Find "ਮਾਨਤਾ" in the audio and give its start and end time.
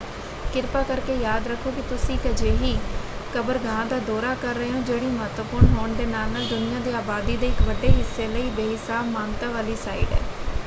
9.09-9.49